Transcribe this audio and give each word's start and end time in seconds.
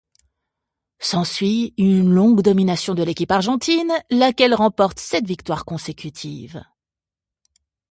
S'ensuit 0.97 1.75
une 1.77 2.11
longue 2.11 2.41
domination 2.41 2.95
de 2.95 3.03
l'équipe 3.03 3.29
argentine, 3.31 3.93
laquelle 4.09 4.55
remporte 4.55 4.97
sept 4.97 5.27
victoires 5.27 5.63
consécutives. 5.63 6.63